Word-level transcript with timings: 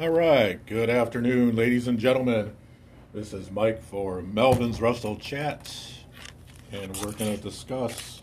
All 0.00 0.08
right, 0.08 0.64
good 0.64 0.88
afternoon, 0.88 1.54
ladies 1.56 1.86
and 1.86 1.98
gentlemen. 1.98 2.56
This 3.12 3.34
is 3.34 3.50
Mike 3.50 3.82
for 3.82 4.22
Melvin's 4.22 4.80
Russell 4.80 5.16
Chat, 5.16 5.70
and 6.72 6.96
we're 6.96 7.12
going 7.12 7.36
to 7.36 7.42
discuss 7.42 8.22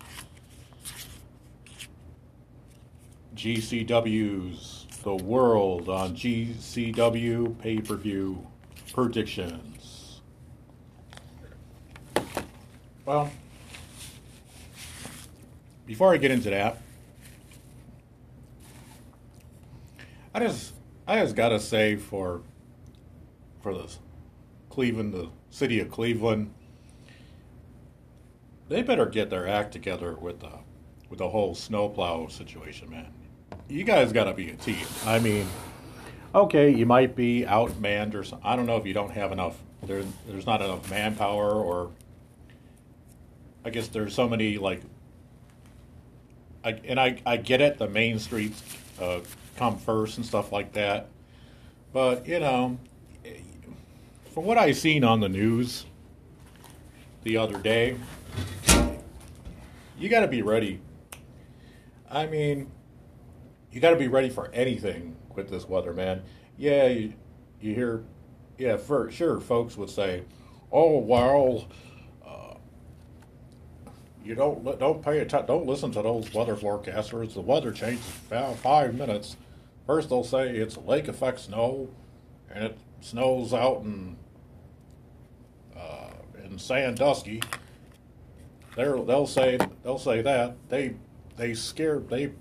GCW's 3.35 4.87
The 5.03 5.17
World 5.17 5.87
on 5.87 6.15
GCW 6.15 7.59
pay 7.59 7.77
per 7.79 7.95
view 7.95 8.47
predictions. 8.91 10.21
Well, 13.05 13.29
before 15.85 16.11
I 16.11 16.17
get 16.17 16.31
into 16.31 16.49
that, 16.49 16.81
I 20.33 20.39
just 20.39 20.73
I 21.07 21.21
just 21.21 21.35
gotta 21.35 21.59
say 21.59 21.95
for 21.95 22.41
for 23.61 23.73
the 23.73 23.89
Cleveland, 24.69 25.13
the 25.13 25.29
city 25.49 25.79
of 25.79 25.89
Cleveland, 25.89 26.53
they 28.67 28.81
better 28.81 29.05
get 29.05 29.29
their 29.29 29.47
act 29.47 29.71
together 29.71 30.15
with 30.15 30.41
the 30.41 30.51
with 31.09 31.19
the 31.19 31.29
whole 31.29 31.55
snowplow 31.55 32.27
situation, 32.27 32.89
man. 32.89 33.07
You 33.69 33.85
guys 33.85 34.11
gotta 34.11 34.33
be 34.33 34.49
a 34.49 34.55
team. 34.55 34.85
I 35.05 35.19
mean, 35.19 35.47
okay, 36.35 36.69
you 36.69 36.85
might 36.85 37.15
be 37.15 37.45
outmanned 37.47 38.13
or 38.13 38.25
something. 38.25 38.45
I 38.45 38.57
don't 38.57 38.65
know 38.65 38.75
if 38.75 38.85
you 38.85 38.93
don't 38.93 39.11
have 39.11 39.31
enough. 39.31 39.57
There, 39.83 40.03
there's 40.27 40.45
not 40.45 40.61
enough 40.61 40.89
manpower, 40.89 41.51
or 41.51 41.91
I 43.63 43.69
guess 43.69 43.87
there's 43.87 44.13
so 44.13 44.27
many 44.27 44.57
like. 44.57 44.81
I, 46.65 46.71
and 46.83 46.99
I, 46.99 47.21
I 47.25 47.37
get 47.37 47.61
it. 47.61 47.77
The 47.77 47.87
main 47.87 48.19
streets 48.19 48.61
uh, 48.99 49.19
come 49.57 49.77
first 49.77 50.17
and 50.17 50.25
stuff 50.25 50.51
like 50.51 50.73
that. 50.73 51.09
But, 51.91 52.27
you 52.27 52.39
know, 52.39 52.77
from 54.33 54.45
what 54.45 54.57
I 54.57 54.71
seen 54.71 55.03
on 55.03 55.19
the 55.19 55.29
news 55.29 55.85
the 57.23 57.37
other 57.37 57.57
day, 57.57 57.97
you 59.97 60.09
got 60.09 60.19
to 60.19 60.27
be 60.27 60.43
ready. 60.43 60.79
I 62.09 62.27
mean, 62.27 62.71
you 63.71 63.81
got 63.81 63.89
to 63.89 63.95
be 63.95 64.07
ready 64.07 64.29
for 64.29 64.49
anything 64.51 65.15
with 65.35 65.49
this 65.49 65.67
weather, 65.67 65.91
man. 65.91 66.21
Yeah, 66.57 66.87
you, 66.87 67.13
you 67.59 67.73
hear, 67.73 68.03
yeah, 68.57 68.77
for 68.77 69.11
sure, 69.11 69.39
folks 69.39 69.75
would 69.75 69.89
say, 69.89 70.23
"Oh, 70.71 70.99
well, 70.99 71.67
uh, 72.25 72.55
you 74.23 74.35
don't 74.35 74.79
don't 74.79 75.03
pay 75.03 75.19
attention, 75.19 75.47
don't 75.47 75.65
listen 75.65 75.91
to 75.91 76.01
those 76.01 76.33
weather 76.33 76.55
forecasters. 76.55 77.33
The 77.33 77.41
weather 77.41 77.71
changes 77.71 78.05
about 78.27 78.55
five 78.57 78.95
minutes." 78.95 79.35
First, 79.87 80.09
they'll 80.09 80.25
say 80.25 80.49
it's 80.49 80.77
lake 80.77 81.07
effect 81.07 81.39
snow, 81.39 81.87
and 82.51 82.65
it 82.65 82.77
snows 82.99 83.53
out 83.53 83.83
in 83.83 84.17
uh, 85.75 86.11
in 86.43 86.59
Sandusky. 86.59 87.41
They're, 88.75 88.99
they'll 88.99 89.25
say 89.25 89.57
they'll 89.83 89.97
say 89.97 90.21
that 90.21 90.57
they 90.67 90.95
they 91.37 91.53
scared 91.53 92.09
they 92.09 92.33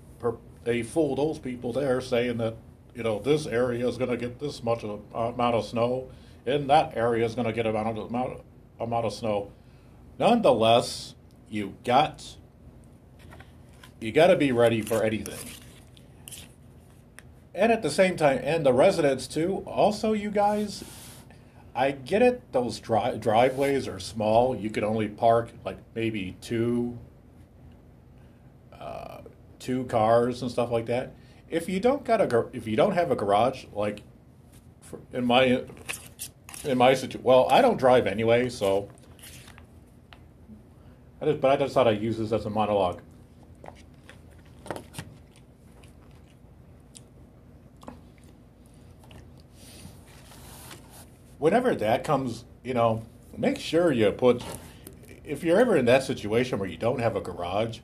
they 0.65 0.83
fool 0.83 1.15
those 1.15 1.39
people 1.39 1.71
there 1.71 2.01
saying 2.01 2.37
that 2.37 2.57
you 2.93 3.03
know 3.03 3.19
this 3.19 3.47
area 3.47 3.87
is 3.87 3.97
going 3.97 4.09
to 4.09 4.17
get 4.17 4.39
this 4.39 4.61
much 4.61 4.83
of, 4.83 5.01
amount 5.13 5.55
of 5.55 5.65
snow, 5.65 6.09
and 6.45 6.69
that 6.69 6.97
area 6.97 7.25
is 7.25 7.33
going 7.33 7.47
to 7.47 7.53
get 7.53 7.65
amount 7.65 7.97
of 7.97 8.09
amount 8.09 8.41
amount 8.77 9.05
of 9.05 9.13
snow. 9.13 9.53
Nonetheless, 10.19 11.15
you 11.49 11.77
got 11.85 12.35
you 14.01 14.11
got 14.11 14.27
to 14.27 14.35
be 14.35 14.51
ready 14.51 14.81
for 14.81 15.01
anything 15.01 15.39
and 17.57 17.71
at 17.71 17.81
the 17.81 17.89
same 17.89 18.15
time, 18.15 18.39
and 18.43 18.63
the 18.63 18.71
residents 18.71 19.25
too. 19.27 19.63
Also, 19.65 20.13
you 20.13 20.29
guys, 20.29 20.83
I 21.75 21.89
get 21.91 22.21
it. 22.21 22.53
Those 22.53 22.79
dri- 22.79 23.17
driveways 23.17 23.87
are 23.87 23.99
small. 23.99 24.55
You 24.55 24.69
could 24.69 24.83
only 24.83 25.07
park 25.07 25.49
like 25.65 25.79
maybe 25.95 26.37
two, 26.39 26.99
uh, 28.71 29.21
two 29.57 29.85
cars 29.85 30.43
and 30.43 30.51
stuff 30.51 30.69
like 30.69 30.85
that. 30.85 31.15
If 31.49 31.67
you 31.67 31.79
don't 31.79 32.05
got 32.05 32.21
a, 32.21 32.27
gar- 32.27 32.49
if 32.53 32.67
you 32.67 32.75
don't 32.75 32.93
have 32.93 33.09
a 33.09 33.15
garage, 33.15 33.65
like 33.73 34.03
in 35.11 35.25
my, 35.25 35.63
in 36.63 36.77
my 36.77 36.93
situation, 36.93 37.23
well, 37.23 37.47
I 37.49 37.63
don't 37.63 37.77
drive 37.77 38.05
anyway, 38.05 38.49
so. 38.49 38.87
I 41.19 41.25
just, 41.25 41.41
but 41.41 41.49
I 41.49 41.55
just 41.57 41.73
thought 41.73 41.87
I'd 41.87 42.03
use 42.03 42.19
this 42.19 42.31
as 42.31 42.45
a 42.45 42.51
monologue. 42.51 43.01
Whenever 51.37 51.75
that 51.75 52.03
comes, 52.03 52.45
you 52.63 52.73
know, 52.73 53.03
make 53.37 53.59
sure 53.59 53.91
you 53.91 54.11
put. 54.11 54.43
If 55.23 55.43
you're 55.43 55.59
ever 55.59 55.75
in 55.75 55.85
that 55.85 56.03
situation 56.03 56.57
where 56.57 56.69
you 56.69 56.77
don't 56.77 56.99
have 56.99 57.15
a 57.15 57.21
garage, 57.21 57.79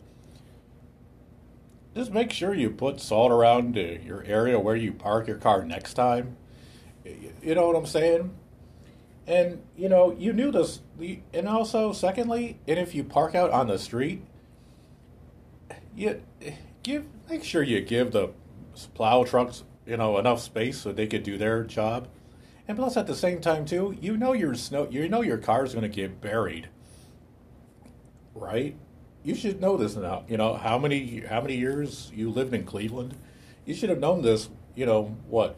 just 1.95 2.11
make 2.11 2.31
sure 2.31 2.53
you 2.53 2.69
put 2.69 2.99
salt 2.99 3.31
around 3.31 3.75
your 3.75 4.23
area 4.23 4.59
where 4.59 4.75
you 4.75 4.93
park 4.93 5.27
your 5.27 5.37
car 5.37 5.63
next 5.63 5.93
time. 5.93 6.37
You 7.41 7.53
know 7.55 7.67
what 7.67 7.75
I'm 7.75 7.85
saying? 7.85 8.33
And 9.27 9.61
you 9.77 9.89
know, 9.89 10.15
you 10.17 10.33
knew 10.33 10.51
this. 10.51 10.81
And 11.33 11.47
also, 11.47 11.91
secondly, 11.91 12.59
and 12.67 12.79
if 12.79 12.95
you 12.95 13.03
park 13.03 13.35
out 13.35 13.51
on 13.51 13.67
the 13.67 13.77
street, 13.77 14.23
you 15.95 16.21
give 16.81 17.05
make 17.29 17.43
sure 17.43 17.61
you 17.61 17.81
give 17.81 18.11
the 18.11 18.29
plow 18.93 19.23
trucks 19.23 19.63
you 19.85 19.97
know 19.97 20.17
enough 20.17 20.41
space 20.41 20.79
so 20.79 20.91
they 20.91 21.07
could 21.07 21.23
do 21.23 21.37
their 21.37 21.63
job. 21.63 22.07
And 22.67 22.77
plus, 22.77 22.95
at 22.95 23.07
the 23.07 23.15
same 23.15 23.41
time, 23.41 23.65
too, 23.65 23.97
you 23.99 24.15
know 24.15 24.33
your 24.33 24.55
snow, 24.55 24.87
you 24.89 25.09
know 25.09 25.21
your 25.21 25.37
car 25.37 25.65
is 25.65 25.73
going 25.73 25.83
to 25.83 25.89
get 25.89 26.21
buried, 26.21 26.69
right? 28.33 28.77
You 29.23 29.35
should 29.35 29.59
know 29.59 29.75
this 29.77 29.95
now. 29.95 30.23
You 30.27 30.37
know 30.37 30.55
how 30.55 30.77
many 30.77 31.21
how 31.21 31.41
many 31.41 31.55
years 31.55 32.11
you 32.13 32.29
lived 32.29 32.53
in 32.53 32.65
Cleveland. 32.65 33.15
You 33.65 33.73
should 33.73 33.89
have 33.89 33.99
known 33.99 34.21
this. 34.21 34.49
You 34.75 34.85
know 34.85 35.15
what? 35.27 35.57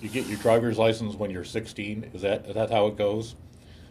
You 0.00 0.08
get 0.08 0.26
your 0.26 0.38
driver's 0.38 0.78
license 0.78 1.14
when 1.14 1.30
you're 1.30 1.44
16. 1.44 2.10
Is 2.14 2.22
that 2.22 2.46
is 2.46 2.54
that 2.54 2.70
how 2.70 2.86
it 2.86 2.96
goes? 2.96 3.36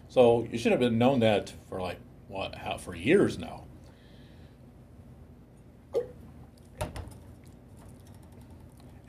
So 0.09 0.47
you 0.51 0.57
should 0.57 0.71
have 0.71 0.81
been 0.81 0.97
known 0.97 1.19
that 1.21 1.53
for 1.69 1.81
like 1.81 1.97
what? 2.27 2.55
How 2.55 2.77
for 2.77 2.95
years 2.95 3.37
now. 3.37 3.65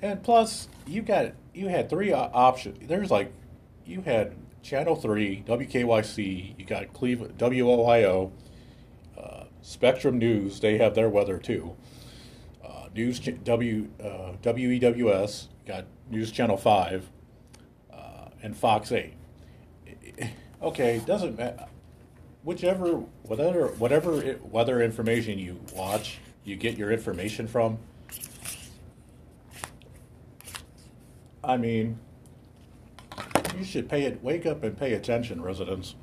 And 0.02 0.22
plus, 0.22 0.68
you 0.86 1.00
got 1.00 1.32
you 1.54 1.68
had 1.68 1.88
three 1.88 2.12
options. 2.12 2.86
There's 2.88 3.10
like 3.10 3.32
you 3.84 4.02
had 4.02 4.34
Channel 4.62 4.96
Three, 4.96 5.42
WKYC. 5.46 6.58
You 6.58 6.64
got 6.64 6.92
Cleveland, 6.92 7.38
WOIO, 7.38 8.30
uh, 9.18 9.44
Spectrum 9.60 10.18
News. 10.18 10.60
They 10.60 10.78
have 10.78 10.94
their 10.94 11.08
weather 11.08 11.38
too. 11.38 11.76
Uh, 12.64 12.88
News 12.94 13.18
W 13.18 13.88
uh, 14.02 14.32
WEWS 14.42 15.48
got 15.66 15.84
News 16.10 16.30
Channel 16.30 16.56
Five, 16.56 17.10
uh, 17.92 18.28
and 18.42 18.56
Fox 18.56 18.92
Eight. 18.92 19.14
Okay, 20.62 21.02
doesn't 21.04 21.36
matter. 21.36 21.66
Whichever, 22.44 22.98
whatever, 23.24 23.66
whatever 23.78 24.38
weather 24.44 24.80
information 24.80 25.36
you 25.40 25.60
watch, 25.74 26.20
you 26.44 26.54
get 26.54 26.78
your 26.78 26.92
information 26.92 27.48
from 27.48 27.78
I 31.44 31.56
mean, 31.56 31.98
you 33.56 33.64
should 33.64 33.88
pay 33.88 34.04
it. 34.04 34.22
Wake 34.22 34.47
up 34.47 34.62
and 34.62 34.76
pay 34.76 34.92
attention, 34.94 35.42
residents, 35.42 35.97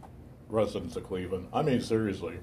residents 0.50 0.96
of 0.96 1.04
Cleveland. 1.04 1.48
I 1.54 1.62
mean, 1.62 1.82
seriously. 1.82 2.40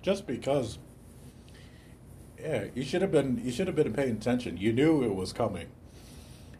Just 0.00 0.26
because, 0.26 0.78
yeah, 2.40 2.66
you 2.74 2.82
should 2.82 3.02
have 3.02 3.12
been. 3.12 3.40
You 3.44 3.52
should 3.52 3.66
have 3.66 3.76
been 3.76 3.92
paying 3.92 4.16
attention. 4.16 4.56
You 4.56 4.72
knew 4.72 5.04
it 5.04 5.14
was 5.14 5.32
coming. 5.32 5.68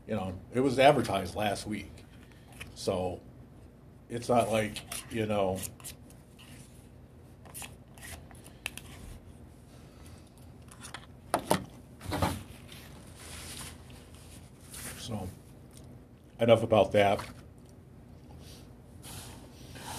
You 0.07 0.15
know, 0.15 0.35
it 0.55 0.61
was 0.61 0.79
advertised 0.79 1.35
last 1.35 1.67
week, 1.67 2.05
so 2.75 3.21
it's 4.09 4.29
not 4.29 4.53
like 4.53 4.79
you 5.11 5.27
know 5.27 5.59
So, 15.13 15.29
enough 16.41 16.63
about 16.63 16.93
that. 16.93 17.21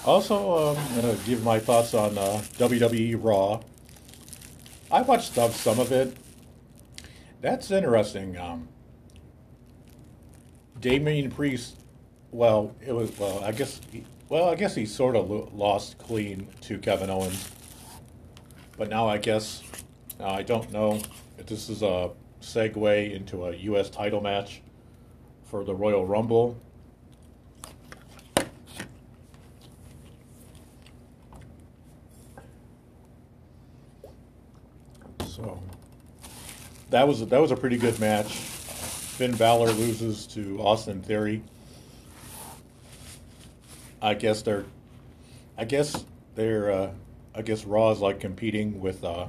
Also, 0.05 0.71
um, 0.71 0.77
I'm 0.77 1.01
going 1.01 1.17
to 1.17 1.25
give 1.25 1.43
my 1.43 1.59
thoughts 1.59 1.93
on 1.93 2.17
uh, 2.17 2.41
WWE 2.57 3.17
Raw. 3.21 3.61
I 4.91 5.03
watched 5.03 5.35
some 5.35 5.79
of 5.79 5.91
it. 5.91 6.17
That's 7.41 7.69
interesting. 7.69 8.37
Um, 8.37 8.67
Damian 10.79 11.29
Priest, 11.29 11.77
well, 12.31 12.75
it 12.85 12.91
was 12.91 13.17
well. 13.19 13.43
I 13.43 13.51
guess, 13.51 13.79
he, 13.91 14.03
well, 14.29 14.49
I 14.49 14.55
guess 14.55 14.73
he 14.73 14.87
sort 14.87 15.15
of 15.15 15.29
lost 15.53 15.99
clean 15.99 16.47
to 16.61 16.79
Kevin 16.79 17.11
Owens, 17.11 17.51
but 18.77 18.89
now 18.89 19.07
I 19.07 19.19
guess 19.19 19.61
uh, 20.19 20.27
I 20.27 20.41
don't 20.41 20.71
know 20.71 20.99
if 21.37 21.45
this 21.45 21.69
is 21.69 21.83
a 21.83 22.09
segue 22.41 23.13
into 23.13 23.45
a 23.45 23.55
U.S. 23.55 23.89
title 23.89 24.19
match 24.19 24.62
for 25.53 25.63
the 25.63 25.75
Royal 25.75 26.03
Rumble. 26.03 26.57
So 35.27 35.61
that 36.89 37.07
was 37.07 37.27
that 37.27 37.39
was 37.39 37.51
a 37.51 37.55
pretty 37.55 37.77
good 37.77 37.99
match. 37.99 38.33
Finn 38.33 39.35
Balor 39.35 39.73
loses 39.73 40.25
to 40.25 40.59
Austin 40.59 41.03
Theory. 41.03 41.43
I 44.01 44.15
guess 44.15 44.41
they're, 44.41 44.65
I 45.55 45.65
guess 45.65 46.03
they're, 46.33 46.71
uh, 46.71 46.91
I 47.35 47.43
guess 47.43 47.63
Raw 47.63 47.91
is 47.91 47.99
like 47.99 48.19
competing 48.19 48.81
with 48.81 49.03
uh, 49.03 49.27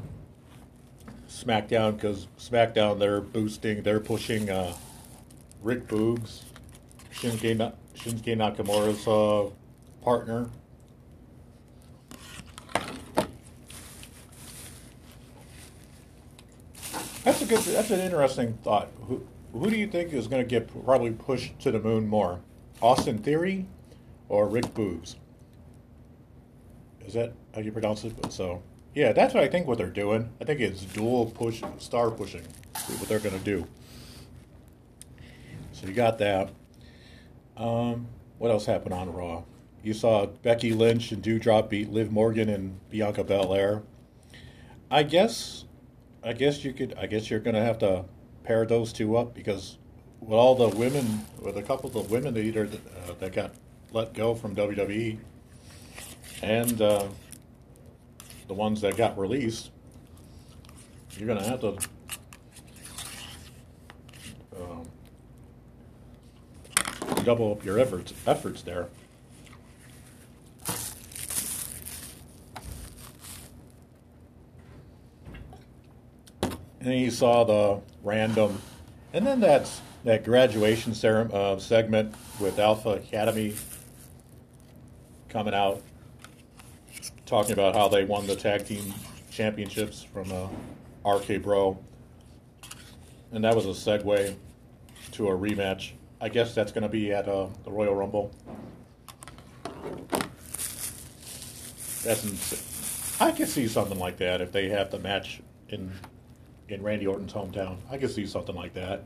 SmackDown 1.29 1.97
because 1.97 2.29
SmackDown 2.38 2.99
they're 2.99 3.21
boosting, 3.21 3.82
they're 3.82 4.00
pushing 4.00 4.49
uh, 4.49 4.75
Rick 5.64 5.88
Boogs, 5.88 6.43
Shinsuke, 7.14 7.56
Na- 7.56 7.72
Shinsuke 7.96 8.37
Nakamura's 8.37 9.08
uh, 9.08 9.50
partner. 10.05 10.50
That's 17.25 17.40
a 17.40 17.46
good. 17.46 17.61
That's 17.61 17.90
an 17.90 18.00
interesting 18.00 18.58
thought. 18.62 18.90
Who, 19.06 19.26
who 19.55 19.70
do 19.70 19.76
you 19.76 19.87
think 19.87 20.12
is 20.12 20.26
going 20.26 20.43
to 20.43 20.49
get 20.49 20.69
probably 20.84 21.12
pushed 21.12 21.58
to 21.61 21.70
the 21.70 21.81
moon 21.81 22.06
more, 22.06 22.40
Austin 22.82 23.16
Theory, 23.16 23.64
or 24.28 24.46
Rick 24.46 24.75
Boogs? 24.75 25.16
Is 27.06 27.14
that 27.14 27.32
how 27.55 27.62
you 27.62 27.72
pronounce 27.72 28.05
it? 28.05 28.12
So, 28.31 28.62
yeah, 28.94 29.12
that's 29.12 29.32
what 29.32 29.43
I 29.43 29.49
think. 29.49 29.66
What 29.66 29.78
they're 29.78 29.87
doing, 29.87 30.28
I 30.43 30.44
think 30.44 30.61
it's 30.61 30.84
dual 30.84 31.25
push, 31.31 31.62
star 31.78 32.11
pushing. 32.11 32.43
What 32.99 33.08
they're 33.08 33.19
going 33.19 33.38
to 33.38 33.44
do. 33.44 33.66
So 35.85 35.91
you 35.91 35.95
got 35.95 36.17
that. 36.17 36.49
Um, 37.59 38.07
what 38.39 38.51
else 38.51 38.65
happened 38.65 38.95
on 38.95 39.13
Raw? 39.13 39.43
You 39.83 39.93
saw 39.93 40.25
Becky 40.25 40.73
Lynch 40.73 41.13
and 41.13 41.23
Doudrop 41.23 41.69
beat 41.69 41.93
Liv 41.93 42.11
Morgan 42.11 42.49
and 42.49 42.81
Bianca 42.89 43.23
Belair. 43.23 43.83
I 44.91 45.03
guess, 45.03 45.67
I 46.23 46.33
guess 46.33 46.65
you 46.65 46.73
could. 46.73 46.95
I 46.99 47.05
guess 47.05 47.29
you're 47.29 47.39
going 47.39 47.55
to 47.55 47.61
have 47.61 47.77
to 47.81 48.07
pair 48.45 48.65
those 48.65 48.95
two 48.95 49.15
up 49.19 49.35
because 49.35 49.77
with 50.21 50.33
all 50.33 50.55
the 50.55 50.75
women, 50.75 51.27
with 51.39 51.59
a 51.59 51.63
couple 51.63 51.89
of 51.89 51.93
the 51.93 52.15
women 52.15 52.33
that 52.33 52.41
either 52.41 52.65
uh, 53.07 53.13
that 53.21 53.35
got 53.35 53.53
let 53.93 54.15
go 54.15 54.35
from 54.35 54.57
WWE 54.57 55.19
and 56.41 56.81
uh, 56.81 57.09
the 58.49 58.55
ones 58.55 58.81
that 58.81 58.97
got 58.97 59.19
released, 59.19 59.71
you're 61.19 61.27
going 61.27 61.39
to 61.39 61.45
have 61.45 61.61
to. 61.61 61.77
Um, 64.59 64.89
double 67.25 67.53
up 67.53 67.65
your 67.65 67.79
efforts 67.79 68.12
efforts 68.26 68.62
there. 68.62 68.88
And 76.81 77.00
you 77.00 77.11
saw 77.11 77.44
the 77.44 77.81
random, 78.03 78.61
and 79.15 79.26
then 79.26 79.41
that's 79.41 79.81
that 80.05 80.23
graduation 80.23 80.94
ser- 80.94 81.31
uh, 81.32 81.59
segment 81.59 82.15
with 82.38 82.59
Alpha 82.59 82.91
Academy 82.91 83.55
coming 85.31 85.55
out, 85.55 85.82
talking 87.25 87.53
about 87.53 87.75
how 87.75 87.88
they 87.88 88.05
won 88.05 88.26
the 88.26 88.37
tag 88.37 88.67
team 88.67 88.93
championships 89.31 90.03
from 90.03 90.31
uh, 90.31 91.11
RK 91.11 91.43
Bro, 91.43 91.79
and 93.32 93.43
that 93.43 93.56
was 93.56 93.65
a 93.65 93.71
segue 93.71 94.37
to 95.12 95.29
a 95.29 95.32
rematch. 95.32 95.93
I 96.25 96.31
guess 96.31 96.55
that's 96.55 96.73
going 96.73 96.85
to 96.85 96.88
be 96.88 97.12
at 97.12 97.29
uh, 97.29 97.49
the 97.65 97.71
Royal 97.71 97.94
Rumble. 97.94 98.31
That's 102.03 103.21
I 103.21 103.31
could 103.31 103.47
see 103.47 103.69
something 103.69 103.99
like 103.99 104.17
that 104.17 104.41
if 104.41 104.50
they 104.50 104.71
have 104.71 104.91
the 104.91 104.99
match 104.99 105.43
in 105.69 105.93
in 106.71 106.82
Randy 106.82 107.06
Orton's 107.06 107.35
hometown. 107.35 107.76
I 107.91 107.99
could 107.99 108.11
see 108.11 108.25
something 108.25 108.56
like 108.56 108.73
that. 108.73 109.05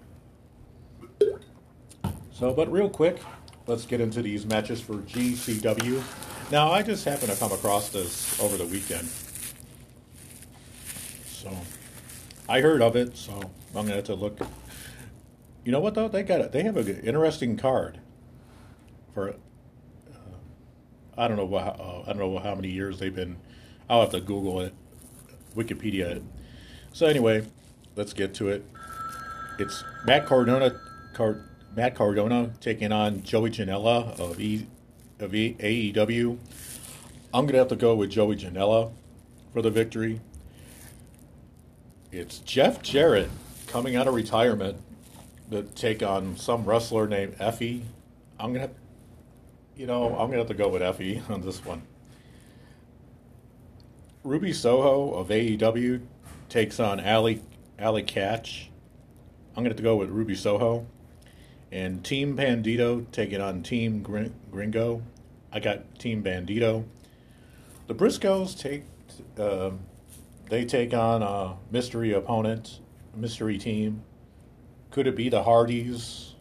So, 2.31 2.53
but 2.53 2.71
real 2.71 2.89
quick, 2.89 3.19
let's 3.67 3.85
get 3.85 4.01
into 4.01 4.23
these 4.23 4.47
matches 4.47 4.81
for 4.81 4.95
GCW. 4.99 6.01
Now, 6.53 6.71
I 6.71 6.85
just 6.85 7.05
happened 7.05 7.33
to 7.33 7.37
come 7.37 7.51
across 7.51 7.89
this 7.89 8.41
over 8.41 8.57
the 8.57 8.67
weekend. 8.67 9.09
So, 11.27 11.51
I 12.49 12.61
heard 12.61 12.81
of 12.81 12.95
it, 12.95 13.17
so 13.17 13.33
I'm 13.33 13.73
going 13.73 13.89
to 13.89 13.95
have 13.95 14.05
to 14.05 14.15
look. 14.15 14.39
You 15.69 15.73
know 15.73 15.81
what, 15.81 15.95
though? 15.95 16.09
They 16.09 16.23
got 16.23 16.41
it. 16.41 16.53
They 16.53 16.63
have 16.63 16.79
an 16.79 16.89
interesting 17.01 17.59
card 17.59 18.01
for. 19.13 19.29
Uh, 19.29 19.35
I 21.19 21.29
don't 21.29 21.37
know 21.37 21.55
uh, 21.55 22.05
I 22.07 22.15
don't 22.15 22.17
know 22.17 22.39
how 22.39 22.55
many 22.55 22.71
years 22.71 22.99
they've 22.99 23.15
been. 23.15 23.37
I'll 23.87 24.01
have 24.01 24.13
to 24.13 24.21
Google 24.23 24.63
it, 24.63 24.73
Wikipedia 25.55 26.07
it. 26.07 26.23
So 26.95 27.05
anyway, 27.05 27.45
let's 27.97 28.15
get 28.15 28.33
to 28.37 28.49
it. 28.49 28.65
It's 29.59 29.85
Matt 30.07 30.25
Cardona, 30.25 30.81
Car, 31.13 31.45
Matt 31.77 31.95
Cardona 31.95 32.51
taking 32.63 32.91
on 32.91 33.23
Joey 33.23 33.51
Janela 33.51 34.19
of, 34.19 34.41
e, 34.41 34.67
of 35.21 35.35
e, 35.35 35.55
AEW. 35.61 36.39
I'm 37.35 37.45
gonna 37.45 37.59
have 37.59 37.69
to 37.69 37.77
go 37.77 37.95
with 37.95 38.09
Joey 38.09 38.37
Janela 38.37 38.91
for 39.53 39.61
the 39.61 39.71
victory. 39.71 40.23
It's 42.11 42.39
Jeff 42.39 42.81
Jarrett 42.81 43.29
coming 43.67 43.97
out 43.97 44.09
of 44.09 44.15
retirement 44.15 44.81
to 45.51 45.63
take 45.63 46.03
on 46.03 46.37
some 46.37 46.65
wrestler 46.65 47.07
named 47.07 47.37
Effy. 47.39 47.83
I'm 48.39 48.53
gonna, 48.53 48.71
you 49.77 49.87
know, 49.87 50.09
I'm 50.11 50.27
gonna 50.27 50.39
have 50.39 50.49
to 50.49 50.55
go 50.55 50.69
with 50.69 50.83
Effy 50.83 51.29
on 51.31 51.43
this 51.43 51.65
one. 51.65 51.83
Ruby 54.25 54.53
Soho 54.53 55.13
of 55.13 55.29
AEW 55.29 56.03
takes 56.49 56.81
on 56.81 57.01
Allie 57.01 57.43
Allie 57.79 58.03
Katch. 58.03 58.69
I'm 59.57 59.65
to 59.65 59.71
have 59.71 59.77
to 59.77 59.83
go 59.83 59.97
with 59.97 60.11
Ruby 60.11 60.35
Soho. 60.35 60.87
And 61.71 62.05
Team 62.05 62.37
Bandido 62.37 63.11
taking 63.13 63.41
on 63.41 63.63
Team 63.63 64.03
Gringo. 64.03 65.03
I 65.53 65.61
got 65.61 65.99
Team 65.99 66.23
Bandido. 66.23 66.85
The 67.87 67.95
Briscoes 67.95 68.59
take 68.59 68.85
uh, 69.39 69.71
they 70.49 70.65
take 70.65 70.95
on 70.95 71.23
a 71.23 71.57
mystery 71.71 72.13
opponent, 72.13 72.81
mystery 73.15 73.59
team. 73.59 74.03
Could 74.91 75.07
it 75.07 75.17
be 75.17 75.29
the 75.29 75.43
Hardys? 75.43 76.35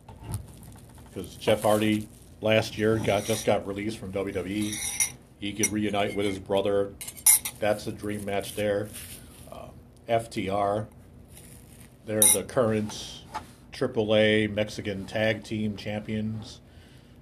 Because 1.09 1.35
Jeff 1.35 1.63
Hardy 1.63 2.07
last 2.41 2.77
year 2.77 2.97
got 2.97 3.25
just 3.25 3.45
got 3.45 3.67
released 3.67 3.97
from 3.97 4.11
WWE. 4.13 4.75
He 5.39 5.53
could 5.53 5.71
reunite 5.71 6.15
with 6.15 6.25
his 6.25 6.39
brother. 6.39 6.93
That's 7.59 7.87
a 7.87 7.91
dream 7.91 8.25
match 8.25 8.55
there. 8.55 8.89
Uh, 9.51 9.67
FTR. 10.07 10.87
They're 12.05 12.21
the 12.21 12.43
current 12.43 13.23
AAA 13.73 14.51
Mexican 14.51 15.05
Tag 15.05 15.43
Team 15.43 15.75
Champions. 15.75 16.61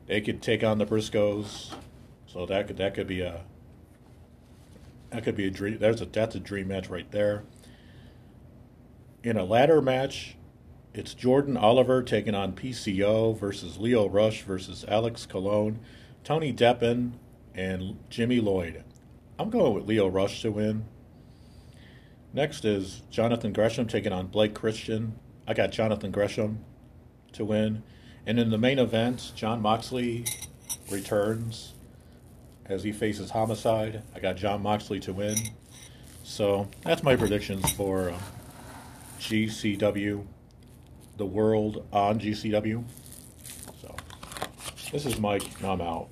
They 0.08 0.22
could 0.22 0.42
take 0.42 0.64
on 0.64 0.78
the 0.78 0.86
Briscoes, 0.86 1.74
so 2.28 2.46
that 2.46 2.68
could 2.68 2.78
that 2.78 2.94
could 2.94 3.08
be 3.08 3.22
a 3.22 3.42
that 5.10 5.24
could 5.24 5.36
be 5.36 5.48
a 5.48 5.52
dream. 5.52 5.80
There's 5.80 6.02
a 6.02 6.06
that's 6.06 6.36
a 6.36 6.40
dream 6.40 6.68
match 6.68 6.90
right 6.90 7.10
there. 7.12 7.44
In 9.24 9.38
a 9.38 9.44
ladder 9.44 9.82
match, 9.82 10.35
it's 10.98 11.14
Jordan 11.14 11.58
Oliver 11.58 12.02
taking 12.02 12.34
on 12.34 12.54
PCO 12.54 13.38
versus 13.38 13.78
Lio 13.78 14.08
Rush 14.08 14.44
versus 14.44 14.86
Alex 14.88 15.26
Colon, 15.26 15.80
Tony 16.24 16.54
Deppen, 16.54 17.12
and 17.54 17.98
Jimmy 18.10 18.40
Lloyd. 18.40 18.82
I'm 19.38 19.50
going 19.50 19.74
with 19.74 19.88
Lio 19.88 20.08
Rush 20.08 20.42
to 20.44 20.52
win. 20.52 20.86
Next 22.32 22.64
is 22.64 23.02
Jonathan 23.10 23.52
Gresham 23.52 23.88
taking 23.88 24.14
on 24.14 24.28
Blake 24.28 24.54
Christian. 24.54 25.20
I 25.46 25.54
got 25.54 25.72
Jonathan 25.72 26.12
Gresham 26.12 26.64
to 27.34 27.44
win. 27.44 27.84
And 28.26 28.40
in 28.40 28.50
the 28.50 28.58
main 28.58 28.80
event, 28.80 29.34
John 29.36 29.62
Moxley 29.62 30.24
returns 30.90 31.74
as 32.68 32.84
he 32.84 32.94
faces 32.94 33.32
Homicide. 33.32 34.02
I 34.16 34.20
got 34.20 34.38
John 34.38 34.64
Moxley 34.64 35.02
to 35.02 35.12
win. 35.12 35.36
So 36.24 36.70
that's 36.84 37.04
my 37.04 37.18
predictions 37.18 37.70
for 37.74 38.12
uh, 38.12 38.20
GCW, 39.20 40.26
the 41.18 41.26
world 41.26 41.86
on 41.92 42.20
GCW. 42.20 42.84
So 43.82 43.96
this 44.92 45.06
is 45.06 45.20
Mike, 45.20 45.44
I'm 45.64 45.82
out. 45.82 46.10